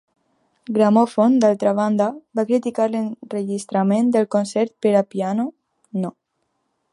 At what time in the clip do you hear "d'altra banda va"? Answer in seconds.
1.43-2.45